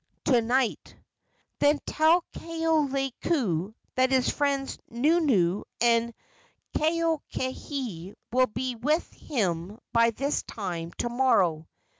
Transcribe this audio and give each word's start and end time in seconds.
"To 0.25 0.41
night." 0.41 0.95
"Then 1.59 1.77
tell 1.85 2.25
Kaoleioku 2.33 3.75
that 3.93 4.09
his 4.11 4.31
friends 4.31 4.79
Nunu 4.89 5.61
and 5.79 6.15
Kakohe 6.73 8.15
will 8.31 8.47
be 8.47 8.73
with 8.73 9.11
him 9.13 9.77
by 9.93 10.09
this 10.09 10.41
time 10.41 10.91
to 10.93 11.09
morrow. 11.09 11.67